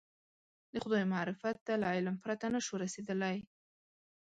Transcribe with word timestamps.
د 0.71 0.73
خدای 0.83 1.03
معرفت 1.13 1.57
ته 1.65 1.73
له 1.81 1.87
علم 1.95 2.15
پرته 2.23 2.45
نه 2.53 2.59
شو 2.65 2.73
رسېدلی. 2.83 3.35